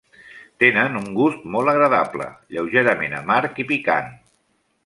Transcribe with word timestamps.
Tenen 0.63 0.97
un 0.99 1.05
gust 1.19 1.43
molt 1.57 1.71
agradable, 1.75 2.31
lleugerament 2.57 3.17
amarg 3.19 3.63
i 3.65 3.67
picant. 3.75 4.13